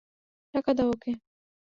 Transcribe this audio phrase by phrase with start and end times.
[0.53, 1.11] টাকা দাও ওকে।